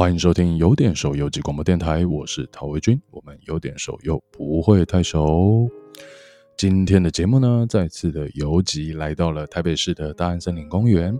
[0.00, 2.98] 欢迎收听有点熟游记广播电台，我是陶维军。
[3.10, 5.68] 我们有点熟又不会太熟。
[6.56, 11.14] 今天的节目呢，再次的游击来到了台北市的大安森林公园。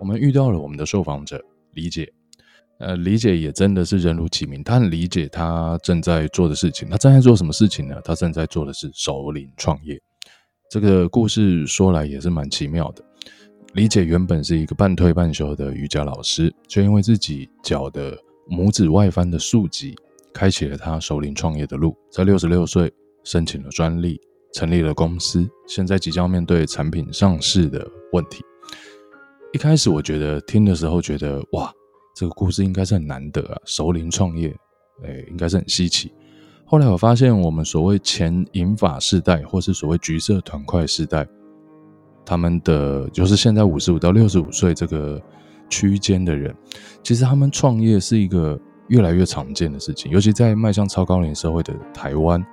[0.00, 2.10] 我们遇到了我们的受访者李姐。
[2.78, 6.88] 呃，李姐也真的是人如其名，她很理解她正在做的事情。
[6.88, 8.00] 她正在做什么事情呢？
[8.02, 10.00] 她正在做的是首领创业。
[10.70, 13.04] 这个故事说来也是蛮奇妙的。
[13.74, 18.14] 李姐原本是一个半退半休的瑜伽老师，却因为自己脚的
[18.50, 19.96] 拇指外翻的竖脊，
[20.30, 21.96] 开启了她熟龄创业的路。
[22.10, 22.92] 在六十六岁
[23.24, 24.20] 申请了专利，
[24.52, 28.44] 成立了公司，现在即将面对产品上市的问题。
[29.54, 31.72] 一开始我觉得听的时候觉得哇，
[32.14, 34.54] 这个故事应该是很难得啊，熟龄创业，
[35.02, 36.12] 诶，应该是很稀奇。
[36.66, 41.26] 后来我发现，我们所谓前银发世代，或是所谓橘色团块世代。
[42.24, 45.20] 他们的就是现在五十五到六十五岁这个
[45.68, 46.54] 区间的人，
[47.02, 48.58] 其实他们创业是一个
[48.88, 52.44] 越来越常见的事情，尤其在迈向超高龄社会的台湾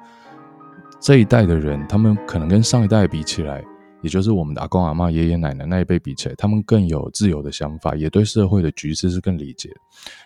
[0.99, 3.63] 这一代的人，他们可能跟上一代比起来，
[4.01, 9.69] 也就是我们的阿公阿嬷、爷爷奶奶那一辈比起来，他们更有自由的想法，也对社会的局势是更理解。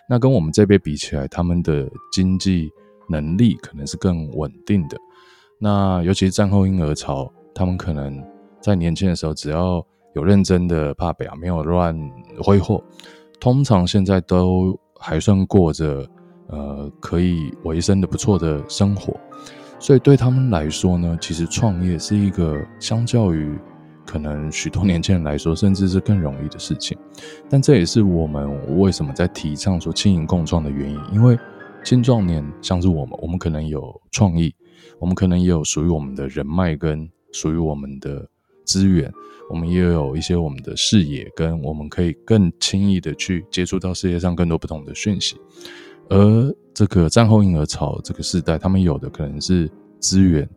[0.08, 2.70] 那跟我们这辈比起来，他们的经济
[3.08, 4.96] 能力可能是更稳定的。
[5.58, 8.22] 那尤其是战后婴儿潮，他们可能。
[8.64, 11.94] 在年轻的时候，只要有认真的怕表，没有乱
[12.42, 12.82] 挥霍，
[13.38, 16.08] 通常现在都还算过着
[16.46, 19.14] 呃可以维生的不错的生活。
[19.78, 23.54] 所以对他们来说呢，其实创业是一个相较于
[24.06, 26.96] 可能许多年轻人来说，甚至是更容易的事情。
[27.50, 31.38] 但这也是我们为什么在提倡说青银共创的原因，因为
[31.84, 34.54] 青壮年像是我们，我们可能有创意，
[34.98, 38.26] 我们可能也有属于我们的人脉跟属于我们的。
[38.64, 39.12] 资源，
[39.50, 45.36] 我们也有一些我们的视野，跟我们可以更轻易的去接触到世界上更多不同的讯息。
[46.08, 49.70] 而这个战后婴儿潮这个时代，他们有的可能是
[50.00, 50.48] 资源，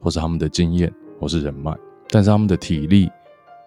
[0.00, 1.76] 或是他们的经验，或是人脉，
[2.08, 3.08] 但是他们的体力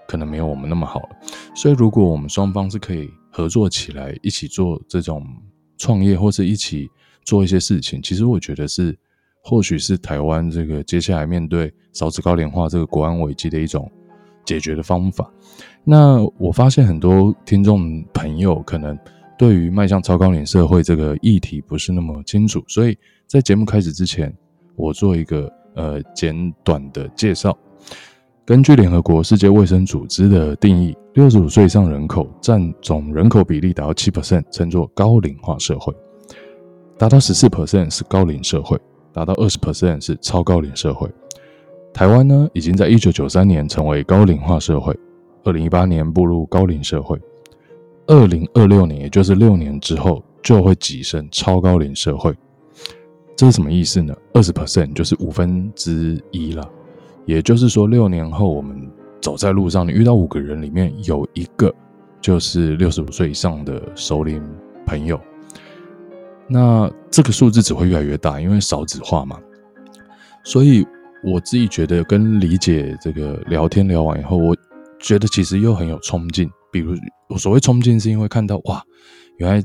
[0.08, 1.10] 可能没有我们那么好了。
[1.56, 5.26] 所以，如果我们双方是可以合作起来，一起做这种
[5.78, 6.90] 创业，或是一起
[7.24, 8.98] 做一些事情，其实我觉得是。
[9.42, 13.90] 或许是台湾这个接下来面对少子高龄化这个国安危机的一种
[14.46, 15.32] 解决的方法。
[15.84, 18.98] 那我发现很多听众朋友可能
[19.38, 24.32] 对于迈向超高龄社会这个议题不是那么清楚，所以在节目开始之前，
[24.76, 27.58] 我做一个呃简短的介绍。
[28.46, 35.94] 根据联合国世界卫生组织的定义，六十五岁以上人口占总人口比例达到七 percent，称作高龄化社会；
[36.98, 38.76] 达到十四 percent 是高龄社会。
[39.14, 41.10] 达到二十 percent 是超高龄社会。
[41.94, 44.98] 台湾呢，已经在一九九三年成为高龄化社会，
[45.44, 47.20] 二零一八年步入高龄社会，
[48.08, 52.34] 二零二六年，也就是六年之后，就会跻身超高龄社会。
[53.36, 54.16] 这是什么意思呢？
[54.34, 56.70] 二十 percent 就是五分之一了，
[57.26, 58.88] 也就是说，六年后我们
[59.22, 61.74] 走在路上，你遇到五个人里面有一个
[62.22, 64.44] 就是六十五岁以上的熟龄
[64.86, 65.20] 朋友。
[66.50, 69.40] 那这个数字只会越来越大，因为少子化嘛。
[70.44, 70.84] 所以
[71.24, 74.56] 我自己觉得跟李姐这个聊天聊完以后，我
[75.00, 76.50] 觉得其实又很有冲劲。
[76.72, 76.96] 比如
[77.30, 78.84] 我所谓冲劲，是因为看到哇，
[79.38, 79.64] 原来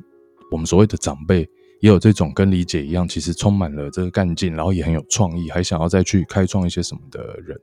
[0.51, 1.49] 我们所谓的长辈
[1.81, 7.59] 也有这种跟李姐一样，其实充满了这个干劲，然后也很有创意，还想要再去开创一些什么的人。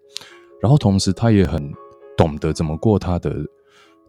[0.62, 1.72] 然后同时他也很
[2.18, 3.36] 懂得怎么过他的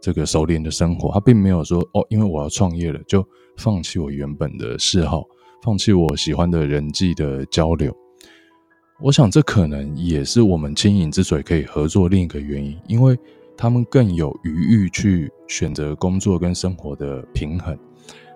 [0.00, 3.22] 这个熟练的生活，他并没有说哦，因为我要创业了就。
[3.56, 5.24] 放弃我原本的嗜好，
[5.62, 7.94] 放弃我喜欢的人际的交流，
[9.00, 13.18] 我想这可能也是我们轻盈之所以可以合作另一个原因，因为
[13.56, 17.78] 他们更有余裕去选择工作跟生活的平衡。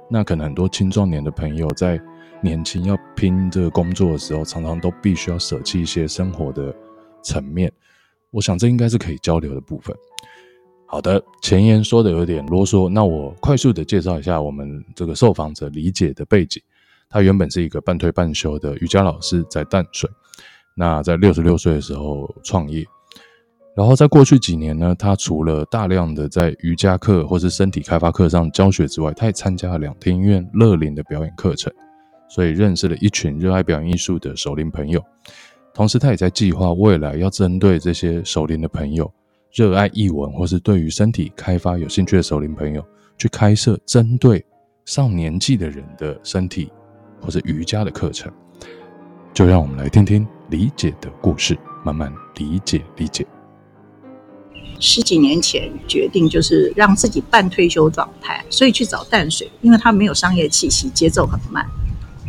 [0.08, 2.00] 那可能很多青壮年的朋友在
[2.40, 6.72] 年轻要拼这个工作的时候，常常都必须要舍弃一些生活的
[7.24, 7.72] 层面。
[8.30, 9.96] 我想这应该是可以交流的部分。
[10.88, 16.62] 好的，前言说的有点啰嗦，那我快速的介绍一下我们这个受访者理解的背景。
[17.08, 20.08] 他原本是一个半退半休的瑜伽老师，在淡水。
[20.74, 22.84] 那在六十六岁的时候创业，
[23.74, 31.72] 然后在过去几年呢，他除了大量的在瑜伽课或是身体开发课上教学之外，他也参加了两天院乐林的表演课程，
[32.28, 35.02] 所以认识了一群热爱表演艺术的熟龄朋友。
[35.74, 39.12] 同时，他也在计划未来要针对这些熟龄的朋友。
[39.56, 42.86] 热爱译文或是对于身体开发有兴趣的熟龄朋友，
[43.16, 44.44] 去开设针对
[44.84, 46.70] 上年纪的人的身体
[47.22, 48.30] 或者瑜伽的课程，
[49.32, 53.26] 就让我们来听听李姐的故事，慢慢理解理解。
[54.78, 61.66] 十几年前决定就是让自己半退休状态，所以去找淡水，因为它没有商业气息，节奏很慢。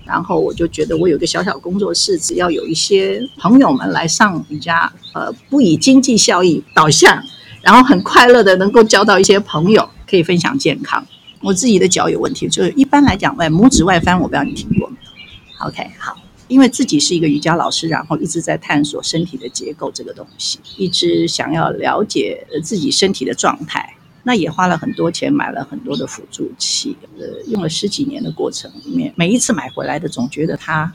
[0.08, 7.22] 然后我就觉得我有个小小工作室，只要有一些朋友们来上瑜伽，呃，不以经济效益导向，
[7.62, 11.06] 然后很快乐的能够交到一些朋友，可以分享健康。
[11.42, 16.16] 我自己的脚有问题，就是一般来讲，外拇指外翻，我不知道你听过没有？OK，好，
[16.48, 23.97] 因为自己是一个瑜伽老师，然后一直在探索身体的结构这个东西，一直想要了解自己身体的状态。
[24.28, 30.92] 那也花了很多钱买了很多的辅助器，呃，用了十几年的过程里面，每一次买回来的总觉得它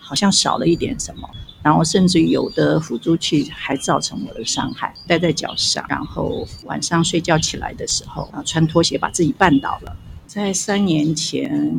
[0.00, 1.28] 好像少了一点什么，
[1.62, 9.94] 然后甚至有的辅助器还造成我的伤害，戴在脚上，然后晚上睡觉起来的时候啊，穿拖鞋把自己绊倒了。
[10.26, 11.70] 在三年前，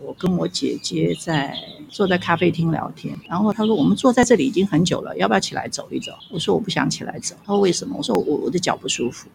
[0.00, 1.56] 我跟我姐姐在
[1.88, 9.28] 坐在咖啡厅聊天，然后她说：“我们坐在这里已经很久了，要不要起来走一走？”我说：“我不想起来走。”她说：“为什么？”我说：“我我的脚不舒服。”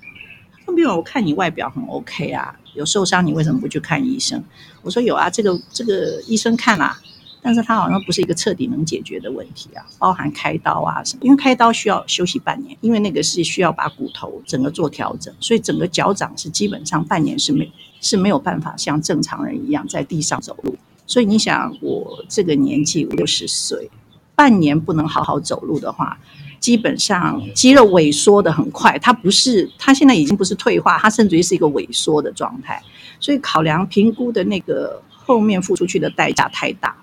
[0.72, 4.44] 没有，我看你外表很 OK 啊，有受伤你为什么不去看医生？
[4.82, 6.98] 我说有啊，这个这个医生看啊，
[7.42, 17.72] 但是他好像不是一个彻底能解决的问题啊，包含开刀啊什么，因为开刀需要休息半年，因为那个是需要把骨头整个做调整，所以整个脚掌是基本上半年是没
[18.02, 20.76] 是没有办法像正常人一样在地上走路。
[21.06, 23.90] 所以你想，我这个年纪五六十岁，
[24.36, 26.20] 半年不能好好走路的话。
[26.60, 32.82] 基本上肌肉萎缩的很快，它不是，它现在已经不是退化，它甚至于是一个萎缩的状态。
[33.20, 36.96] 所以考量评估的那个后面付出去的代价太大，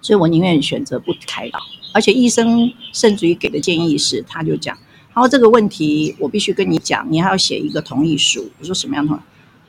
[0.00, 1.58] 所以我宁愿选择不开刀。
[1.92, 4.76] 而且医生甚至于给的建议是，他就讲，
[5.12, 8.50] 然后这个问题我必须跟你讲，你还要写一个同意书。
[8.58, 9.18] 我说什么样的？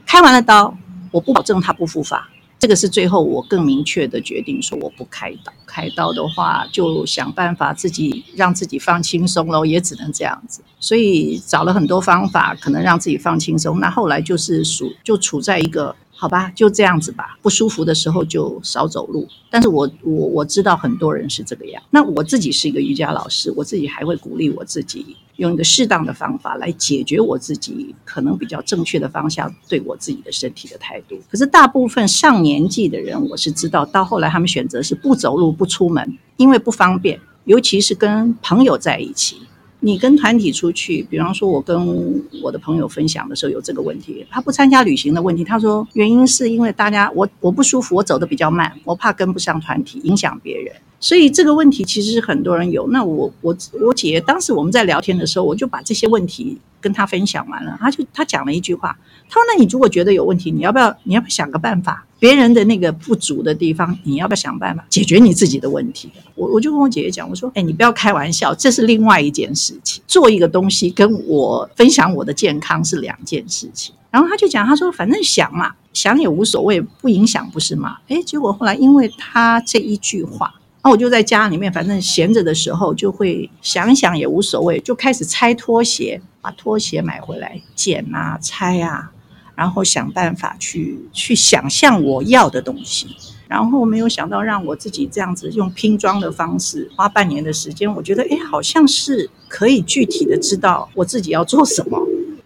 [0.06, 0.76] 开完了刀，
[1.12, 2.30] 我不保证他不复发。
[2.58, 5.54] 这个是最后我更明确的决定，说我不开刀。
[5.66, 10.62] 开刀的话，就想办法自己让自己放轻松喽，也只能这样子。
[10.80, 13.80] 所以找了很多方法，可能让自己放轻松。
[13.80, 15.96] 那后来就是属就处在一个。
[16.18, 17.38] 好吧，就这样子吧。
[17.42, 19.28] 不舒服的时候就少走路。
[19.50, 21.84] 但是我我我知道很多人是这个样。
[21.92, 31.18] 那我自己是一个瑜伽老师，我自己还会鼓励我自己用一个适当的方法来解决我自己可能比较正确的方向对我自己的身体的态度。
[31.30, 39.38] 可是大部分上年纪的人，我是知道到后来他们选择是不走路不出门，因为不方便，尤其是跟朋友在一起。
[39.86, 45.44] 你跟团体出去，比方说，我跟我的朋友分享的时候有这个问题，他不参加旅行的问题。
[45.44, 50.74] 他说原因是因为大家我我不舒服，我走得比较慢，我怕跟不上团体，影响别人。
[51.00, 52.88] 所以这个问题其实是很多人有。
[52.88, 57.78] 那我我我姐当时我们在聊天的时候，我就把这些问题跟她分享完了。
[57.80, 58.98] 她就她讲了一句话，
[59.30, 62.08] 她说：“那你如果觉得有问题，你要不要你要不要想个办法？
[62.26, 70.02] 别人的那个不足的地方，你要不要想办法 解决你自己的问题？”我我就跟我姐姐讲，我说：“哎，你不要开玩笑，这是另外一件事情。
[70.08, 80.52] 做一个东西跟我分享我的健康是两件事情。”然后她就讲，她说：“反正想嘛，想也无所谓，不影响，不是吗？”哎，结果后来因为她这一句话。
[80.84, 89.12] 那我就在家里面，反正闲着的时候就会想想也无所谓，就开始拆拖鞋，把拖鞋买回来剪啊、拆啊，
[89.56, 93.08] 然后想办法去去想象我要的东西。
[93.48, 102.00] 然后没有想到让我自己这样子用拼装的方式，花半年的时间，我觉得哎，好像是可以具体的知道我自己要做什么。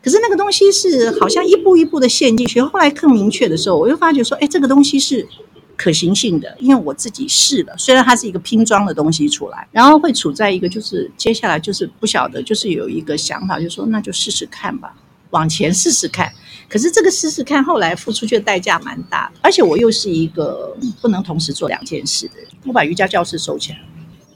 [0.03, 5.27] 可是那个东西是好像一步一步的陷进去，后来更明确的时候，我又发觉说，哎，这个东西是。
[5.81, 14.93] 可行性的，因为我自己试了，虽然它是一个拼装的东西出来，然后会处在一个就是接下来就是不晓得，就是有一个想法，就说那就试试看吧，
[15.29, 16.29] 往前试试看。
[16.69, 22.47] 可是这个试试看，后来付出去的代价蛮大的，而且我又是一个不能同时做两件事的人。
[22.65, 23.79] 我把瑜伽教室收起来，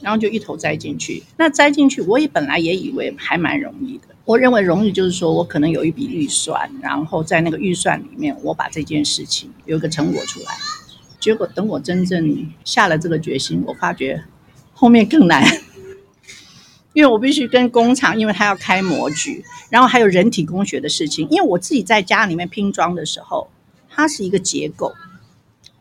[0.02, 1.22] 然后就一头栽进去。
[1.38, 4.08] 那栽进去，我也本来也以为还蛮容易的。
[4.26, 10.48] 我认为容易就是说我可能有一笔预算，然后在那个预算里面，我把这件事情有一个成果出来。
[11.20, 14.24] 结果等我真正下了这个决心，我发觉
[14.74, 15.46] 后面更难，
[16.94, 21.28] 因为我必须跟工厂，因为他要开模具，然后还有人体工学的事情。
[21.30, 23.50] 因为我自己在家里面拼装的时候，
[23.90, 24.94] 它是一个结构，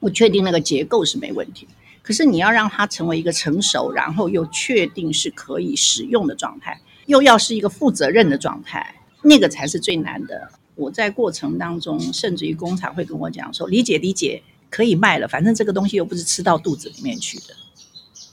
[0.00, 1.68] 我确定那个结构是没问题。
[2.02, 10.50] 可是你要让它成为一个成熟，然后又确定是可以使用的状态，又要是一个负责任的状态，那个才是最难的。
[10.74, 14.42] 我在过程当中，甚至于工厂会跟我讲说：“理解，理解。”
[14.72, 17.54] 可以卖了，反正这个东西又不是吃到肚子里面去的，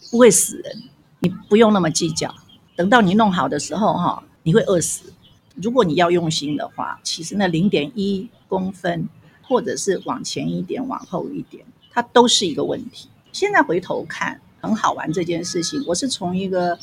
[0.09, 0.83] 不会死人，
[1.19, 2.33] 你不用那么计较。
[2.79, 5.12] 等到你弄好的时候，哈，你会饿死。
[5.62, 9.09] 如果你要用心的话，其实那零点一公分，
[9.41, 13.09] 或者是往前一点、往后一点，它都是一个问题。
[13.33, 15.83] 现在回头看，很好玩这件事情。
[15.88, 16.79] 我是从一个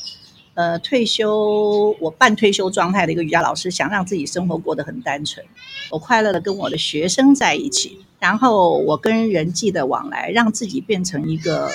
[0.53, 5.43] 呃，退休我半退休状态的一个瑜伽老师，想让自己生活过得很单纯，
[5.89, 11.71] 我快乐的跟我的学生在一起，然后我跟人际的往来，让自己变成一个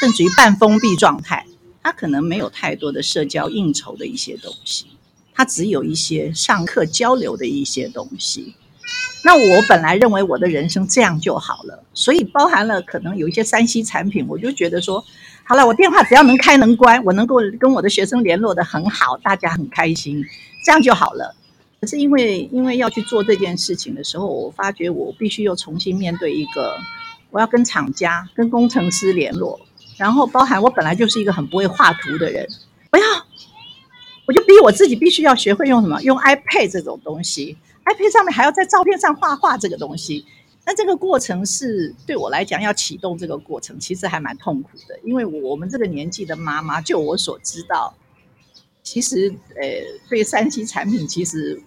[0.00, 1.44] 甚至于半封闭状态。
[1.86, 4.86] 他可能没有太多的社交应酬的一些东西，
[5.32, 8.56] 他只有一些上课交流的一些东西。
[9.24, 15.04] 那我本来认为我的人生这样就好了，所以包含了可能有一些三 C 产品，我就觉得说。
[15.44, 20.24] 好了，我电话只要能开能关，我能够跟我的学生联络的很好，大家很开心，
[20.64, 21.36] 这样就好了。
[21.80, 26.76] 可是因为因为要去做这件事情的时候，我发觉我必须又重新面对一个，
[27.30, 29.60] 我要跟厂家、跟工程师联络，
[29.96, 32.46] 然后包含我本来就是一个很不会画图的人，
[32.92, 33.04] 我要，
[34.26, 40.26] 我就逼我自己必须要学会用什么，用 iPad 这种东西，iPad 上面还要在照片上画画这个东西。
[40.68, 44.98] 那这个过程是对我来讲，要启动这个过程，其实还蛮痛苦的。
[45.04, 47.94] 因为我们这个年纪的妈妈，就我所知道，
[48.82, 49.64] 其实呃，
[50.08, 51.62] 对三 C 产品，其实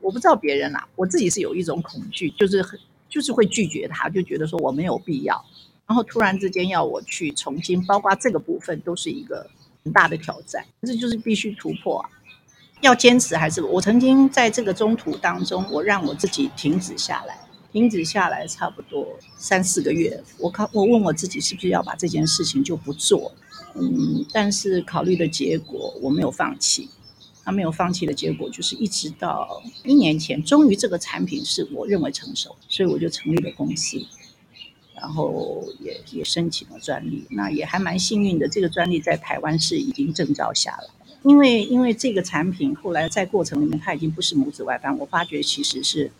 [0.00, 5.42] 我不知道别人啦，我自己是有一种恐惧，就是很就是会拒绝他，就觉得说我没有必要。
[5.86, 9.50] 然后突然之间要我去重新，包括这个部分，都是一个
[9.84, 10.64] 很大的挑战。
[10.82, 12.08] 这就是必须突破啊，
[12.80, 17.38] 要坚持还是我曾经在这个中途当中，我让我自己停止下来。
[17.72, 23.32] 停止下来差不多三四个月，我考我问我自己是不是要把这件事情就不做，
[23.74, 26.90] 嗯，但是考虑的结果我没有放弃，
[27.42, 33.96] 他没有放弃的结果就是一直到一年前，终于这个产品是我认为成熟，所以我就成立了公司，
[35.02, 40.84] 然后也也申请了专利，那也还蛮幸运的，这个专利在台湾是已经证照下来，
[41.24, 46.10] 因为因为这个产品后来在过程里面它已经不是拇指外翻，我发觉其实是。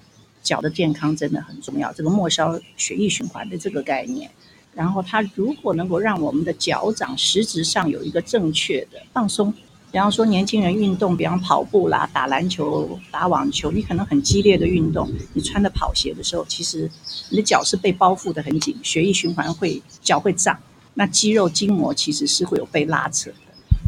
[0.42, 4.28] 脚的健康真的很重要，这个末梢血液循环的这个概念，
[4.74, 9.54] 然后它如果能够让我们的脚掌实质上有一个正确的放松，
[9.92, 16.90] 比方说年轻人运动，比方跑步啦、打篮球、打网球，你可能很激烈的运动，你穿的跑鞋的时候，其实
[17.28, 20.58] 你的脚是被包覆得很紧，血液循环会脚会胀，
[20.94, 23.36] 那肌肉筋膜其实是会有被拉扯的。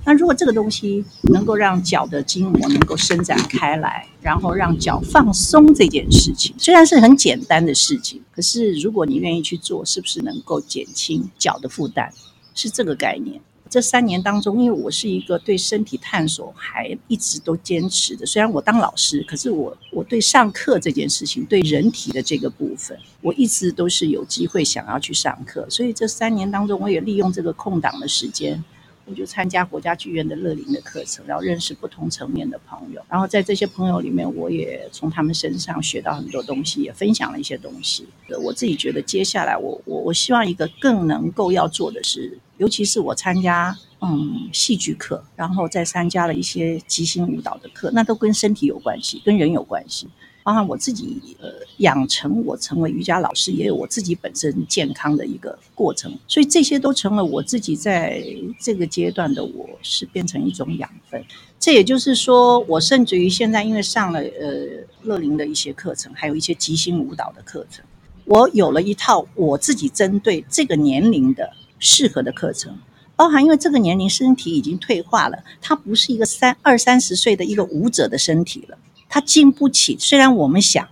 [0.04, 12.12] 那如果这个东西能够让脚的筋膜能够伸展开来，然后让脚放松这件事情，虽然是很简单的事情，可是如果你愿意去做，是不是能够减轻脚的负担？
[12.54, 13.40] 是这个概念。
[13.75, 28.62] 这三年当中，因为我是一个对身体探索还一直都坚持的，虽然我当老师，可是我我对上课这件事情，对人体的这个部分，我一直都是有机会想要去上课，所以这三年当中，我也利用这个空档的时间。
[29.06, 38.06] 我就参加国家剧院的乐龄的课程，然后认识不同层面的朋友，然后在这些朋友里面，我也从他们身上学到很多东西，也分享了一些东西。
[38.42, 50.08] 我自己觉得，接下来我我我希望一个更能够要做的是，尤其是我参加嗯戏剧课，然后再参加了一些即兴舞蹈的课，那都跟身体有关系，跟人有关系。
[50.45, 58.23] 包含我自己，呃，养成我成为瑜伽老师，也有我自己本身健康的一个过程，所以这些都成了我自己在
[58.61, 61.25] 这个阶段的我，是变成一种养分。
[61.59, 64.67] 这也就是说，我甚至于现在因为上了呃
[65.03, 67.83] 乐龄的一些课程，还有一些即兴舞蹈的课程，
[68.27, 72.79] 我有了一套我自己针对这个年龄的适合的课程，
[73.17, 78.77] 包含因为这个年龄身体已经退化了，它不是一个三二三十岁的一个舞者的身体了。
[79.14, 80.88] 他经不起，虽然我们想，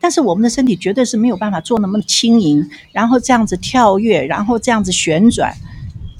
[0.00, 5.54] 但是我们的身体绝对是没有办法做那么轻盈，然后这样子跳跃，然后这样子旋转，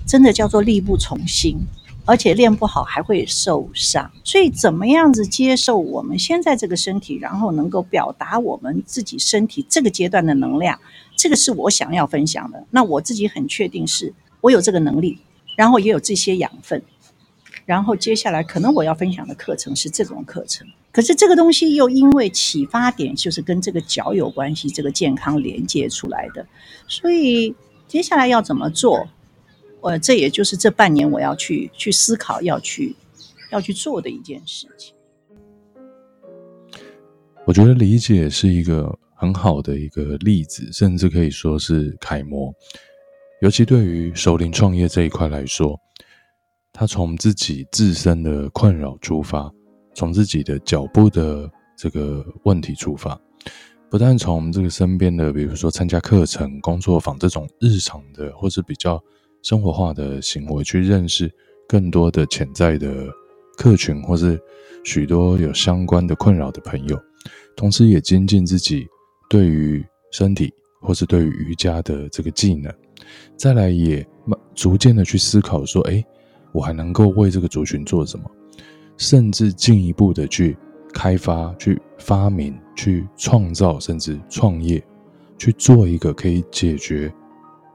[0.07, 1.57] 真的叫做力不从心，
[2.05, 4.11] 而且练不好还会受伤。
[4.23, 10.79] 所以，怎么样子接受我们现在这个身体，然后能够表达我们自己身体这个阶段的能量，
[11.17, 12.67] 这个是我想要分享的。
[12.71, 15.19] 那我自己很确定是我有这个能力，
[15.57, 16.83] 然后也有这些养分，
[17.65, 20.69] 然后接下来可能我要分享的课程是这种课程。
[20.93, 26.47] 可是这个东西又因为启发点就是跟这个脚有关系，这个健康连接出来的，
[26.89, 27.55] 所以
[27.87, 29.09] 接下来要怎么做？
[29.83, 32.95] 呃，这也就是这半年我要去去思考、要去
[33.51, 34.95] 要去做的一件事情。
[37.47, 42.53] 我觉得理解是一个很好的一个例子，甚至可以说是楷模。
[43.41, 45.81] 尤其对于首领创业这一块来说，
[46.73, 49.51] 他从自己自身的困扰出发。
[50.01, 53.21] 从自己的脚步的这个问题出发，
[53.91, 58.99] 不但从这个身边的，比如说参加课程、工作坊这种日常的或是比较
[59.43, 61.31] 生活化的行为，去认识
[61.69, 63.09] 更多的潜在的
[63.59, 64.41] 客群，或是
[64.85, 66.99] 许多有相关的困扰的朋友，
[67.55, 68.87] 同时也精进自己
[69.29, 72.73] 对于身体或是对于瑜伽的这个技能，
[73.37, 74.03] 再来也
[74.55, 76.03] 逐渐的去思考说，哎，
[76.55, 78.25] 我还能够为这个族群做什么？
[79.01, 80.55] 甚至进一步的去
[80.93, 84.81] 开发、去发明、去创造，甚至创业，
[85.39, 87.11] 去做一个可以解决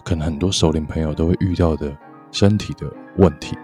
[0.05, 1.97] 可能很多首领朋友都会遇到的
[2.31, 3.57] 身体的问题。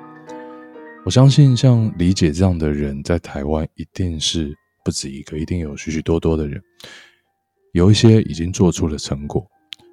[1.05, 6.59] 我相信，像理解这样的人，在台湾一定是不止一个，一定有许许多多的人。
[7.73, 9.45] 有一些已经做出了成果，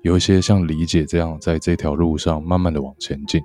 [0.02, 3.42] 有一些像理解这样，在这条路上慢慢的往前进。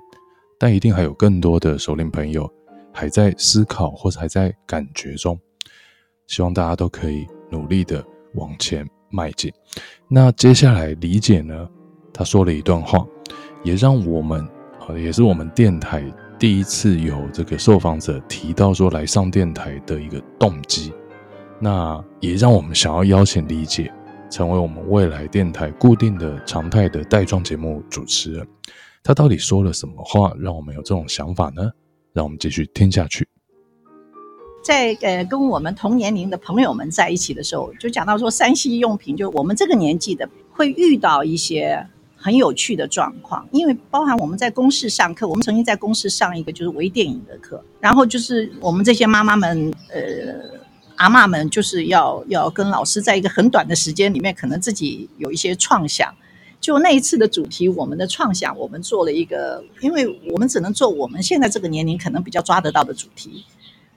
[0.58, 2.50] 但一定还有更多的首领朋友
[2.94, 5.38] 还在思考，或者还在感觉中。
[6.28, 8.02] 希望大家都可以努力的
[8.34, 9.52] 往前迈进。
[10.08, 11.68] 那接下来理解呢，
[12.14, 13.04] 他说了一段话，
[13.62, 14.40] 也让我们
[14.86, 16.02] 啊，也是我们电台
[16.38, 20.92] 第一次有这个受访者提到说来上电台的一个动机。
[21.60, 23.92] 那也让我们想要邀请理解
[24.30, 28.46] 成为我们未来电台固定的常态的带状节目主持人。
[29.02, 31.70] 他到底说了什么话，让我们有这种想法呢？
[32.14, 33.28] 让我们继续听下去。
[34.62, 50.00] 在呃跟我们同年龄的朋友们在一起的时候，就讲到说三 C 用品，就我们这个年纪的会遇到一些很有趣的状况，因为包含我们在公司上课，我们曾经在公司上一个就是微电影的课，然后就是我们这些妈妈们，呃
[50.94, 56.14] 阿嬷们，就是要要跟老师在一个很短的时间里面，可能自己有一些创想。
[56.64, 63.44] 就那一次的主题，我们的创想，我们做了一个，因为我们只能做我们现在这个年龄可能比较抓得到的主题。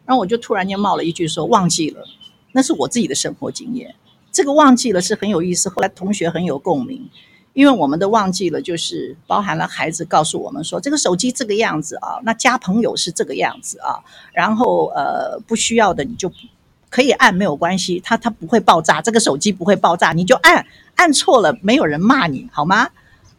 [0.06, 2.04] 然后我就突然间冒了一句说：“忘记了，
[2.52, 3.96] 那是我自己的生活经验。”
[4.34, 5.70] 这个忘记了是很有意思。
[5.70, 7.10] 后来同学很有共鸣，
[7.54, 14.04] 因为我们的忘记了就是包含了孩子告诉我们说：“这个手机这个样子啊，那加朋友是这个样子啊。”
[14.36, 16.30] 然后呃，不需要的你就
[16.90, 20.66] 可以按没有关系，它它不会爆炸，这个手机不会爆炸，你就按。
[20.96, 22.90] 按错了，没有人骂你，好吗？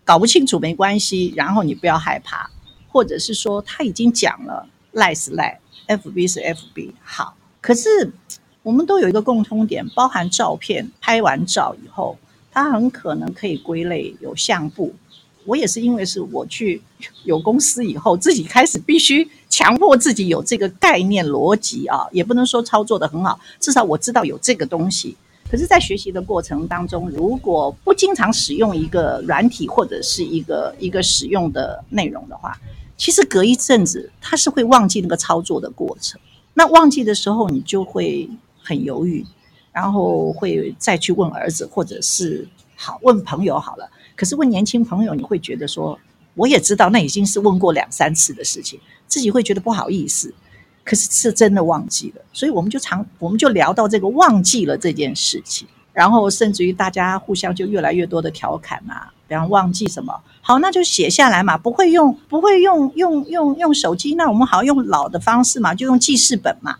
[0.05, 2.49] 搞不清楚没关系，然后你不要害怕，
[2.89, 7.35] 或者是说他已经讲了，赖是赖，FB 是 FB，好。
[7.61, 8.13] 可是
[8.63, 12.17] 我们都有一个共通点，包含照片，拍完照以后，
[12.53, 14.95] 它很可能可以归类有相簿。
[15.49, 16.81] 我也是因为是我去
[17.25, 25.17] 有公司以后，自己开始必须强迫自己有这个概念逻辑啊，也不能说操作的很好，至少我知道有这个东西。
[25.51, 32.55] 可是，在学习的过程当中，如果不经常使用一个软体或者是一个一个使用的内容的话，
[32.99, 36.21] 其实隔一阵子，他是会忘记那个操作的过程。
[36.53, 38.29] 那忘记的时候，你就会
[38.63, 39.25] 很犹豫，
[39.73, 42.47] 然后会再去问儿子，或者是
[42.77, 43.89] 好问朋友好了。
[44.19, 45.97] 可是问年轻朋友，你会觉得说，
[46.35, 50.35] 我也知道那已经是问过两三次的事情，自己会觉得不好意思。
[50.83, 66.77] 可是是真的忘记了，所以我们就常我们就聊到这个忘记了这件事情，然后甚至于大家互相就越来越多的调侃嘛，比方忘记什么，好，那就写下来嘛，不会用不会用用用用手机，那我们好用老的方式嘛，就用记事本嘛，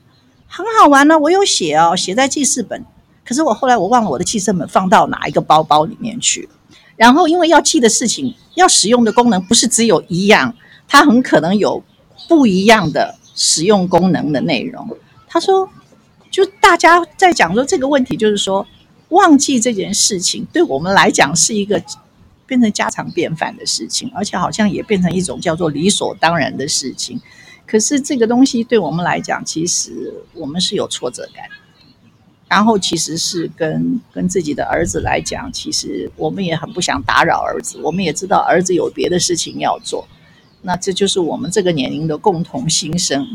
[0.49, 2.83] 很好玩呢、我有写哦，写在记事本，
[3.27, 6.51] 可是我后来我忘了我的记事本放到哪一个包包里面去了，
[6.99, 10.55] 然后因为要记的事情，要使用的功能不是只有一样，
[10.87, 11.83] 它很可能有
[12.29, 13.15] 不一样的。
[13.41, 14.85] 使用功能的内容，
[15.29, 15.71] 他说，
[16.29, 18.67] 就大家在讲说这个问题，就是说
[19.11, 21.81] 忘记这件事情，对我们来讲是一个
[22.49, 27.21] 变成家常便饭的事情，而且好像也变成一种叫做理所当然的事情。
[27.65, 31.45] 可是这个东西对我们来讲，其实我们是有挫折感，
[32.49, 40.09] 然后其实是跟跟自己的儿子来讲，其实我们也很不想打扰儿子，我们也知道儿子有别的事情要做。
[40.63, 43.27] 那这就是我们这个年龄的共同心声。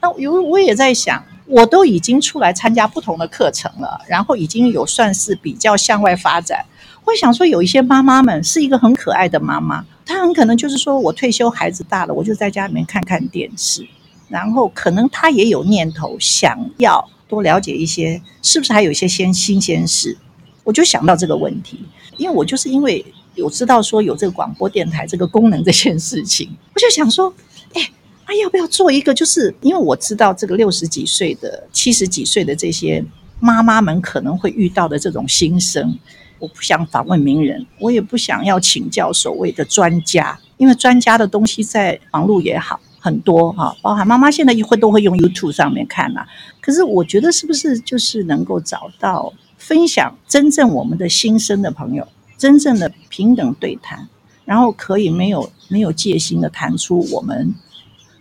[0.00, 6.64] 那有我也在想，我都已经出来参加不同的课程了，然后已经有算是比较向外发展。
[7.04, 13.86] 我想说，有一些妈妈们是一个很可爱的妈妈，她很可能就是说我退休，孩子大了，我就在家里面看看电视，
[14.34, 20.18] 然后可能他也有念头想要多了解一些，是不是还有一些新新鲜事？
[20.64, 21.78] 我就想到这个问题，
[22.16, 23.04] 因为我就是因为。
[23.36, 27.34] 有知道说有这个广播电台这个功能这件事情，我就想说，
[27.72, 27.82] 哎，
[28.26, 29.12] 啊要不要做一个？
[29.12, 33.04] 就是因为我知道这个六十几岁的、七十几岁的这些
[33.40, 35.98] 妈妈们可能会遇到的这种心声。
[36.38, 46.26] 我不想访问名人，我也不想要请教所谓的专家，因为专家的东西在网络也好很多哈，包含妈妈现在一会都会用 YouTube 上面看呐。
[46.62, 52.08] 可是我觉得是不是就是能够找到分享真正我们的心声的朋友？
[52.38, 54.08] 真正的平等对谈，
[54.46, 57.54] 然后可以没有没有戒心的谈出我们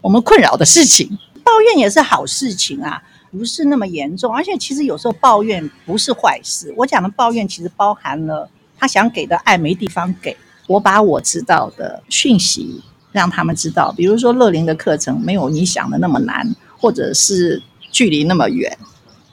[0.02, 1.18] 我们困扰的事情。
[1.46, 4.36] 抱怨也是好事情啊，不是那么严重。
[4.36, 6.74] 而且其实有时候抱怨不是坏事。
[6.76, 10.36] 我讲的抱怨其实包含了他想给的爱没地方给。
[10.68, 12.82] 我把我知道的讯息
[13.14, 18.78] 让他们知道，比如说乐龄的课程没有你想的那么难，或者是距离那么远，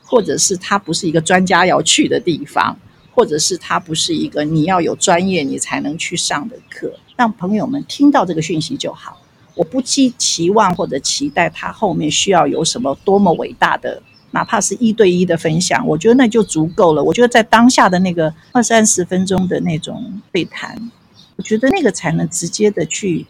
[0.05, 2.79] 或者是它不是一个专家要去的地方，
[3.12, 6.93] 或者是它不是一个你要有专业你才能去上的课。
[7.16, 9.21] 让朋友们听到这个讯息就好。
[9.57, 17.03] 我不期期望或者期待他后面需要有什么多么伟大的，哪怕是一对一的分享，我觉得那就足够了。
[17.03, 20.90] 我觉得在当下的那个二三十分钟的那种对谈，
[21.37, 23.27] 我觉得那个才能直接的去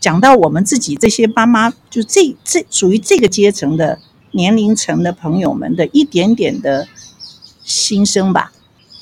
[0.00, 4.00] 讲到我们自己这些妈妈，就这这属于这个阶层的
[4.32, 6.88] 年龄层的朋友们的一点点的
[7.62, 8.50] 心声吧，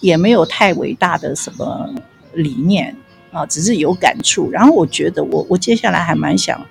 [0.01, 1.95] 也没有太伟大的什么
[2.35, 2.97] 理念。
[3.31, 6.67] 啊，只是有感触，然后我觉得我我接下来还蛮想，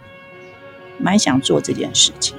[0.97, 2.35] 蛮想做这件事情。